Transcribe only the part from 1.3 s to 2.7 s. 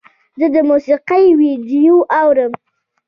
ویډیو اورم.